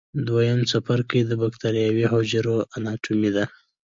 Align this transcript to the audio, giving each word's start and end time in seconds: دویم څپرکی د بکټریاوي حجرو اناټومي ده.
دویم 0.27 0.59
څپرکی 0.69 1.21
د 1.25 1.31
بکټریاوي 1.41 2.05
حجرو 2.13 2.57
اناټومي 2.75 3.31
ده. 3.35 3.45